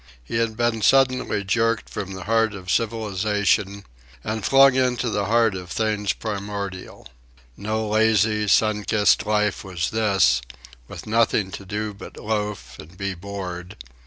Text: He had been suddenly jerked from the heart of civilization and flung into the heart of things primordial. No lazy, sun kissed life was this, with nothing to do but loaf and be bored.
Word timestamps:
He 0.23 0.37
had 0.37 0.57
been 0.57 0.81
suddenly 0.81 1.43
jerked 1.43 1.87
from 1.87 2.13
the 2.13 2.23
heart 2.23 2.55
of 2.55 2.71
civilization 2.71 3.83
and 4.23 4.43
flung 4.43 4.73
into 4.73 5.11
the 5.11 5.25
heart 5.25 5.53
of 5.53 5.69
things 5.69 6.11
primordial. 6.11 7.07
No 7.55 7.87
lazy, 7.87 8.47
sun 8.47 8.83
kissed 8.85 9.27
life 9.27 9.63
was 9.63 9.91
this, 9.91 10.41
with 10.87 11.05
nothing 11.05 11.51
to 11.51 11.67
do 11.67 11.93
but 11.93 12.17
loaf 12.17 12.79
and 12.79 12.97
be 12.97 13.13
bored. 13.13 13.77